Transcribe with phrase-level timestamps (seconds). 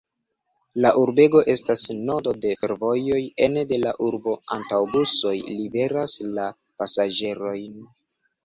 [0.85, 3.19] La urbego estas nodo de fervojoj,
[3.49, 6.49] ene de la urbo aŭtobusoj liveras la
[6.81, 7.79] pasaĝerojn.